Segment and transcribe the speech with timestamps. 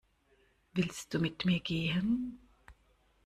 [0.73, 2.39] Willst du mit mir gehen?